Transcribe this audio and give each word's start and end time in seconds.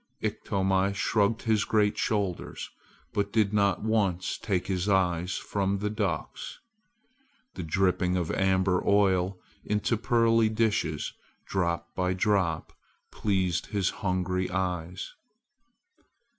Iktomi 0.19 0.95
shrugged 0.95 1.43
his 1.43 1.63
great 1.63 1.95
shoulders, 1.95 2.71
but 3.13 3.31
did 3.31 3.53
not 3.53 3.83
once 3.83 4.39
take 4.39 4.65
his 4.65 4.89
eyes 4.89 5.35
from 5.35 5.77
the 5.77 5.91
ducks. 5.91 6.57
The 7.53 7.61
dripping 7.61 8.17
of 8.17 8.31
amber 8.31 8.81
oil 8.83 9.37
into 9.63 9.97
pearly 9.97 10.49
dishes, 10.49 11.13
drop 11.45 11.93
by 11.93 12.15
drop, 12.15 12.73
pleased 13.11 13.67
his 13.67 13.91
hungry 13.91 14.49
eyes. 14.49 15.13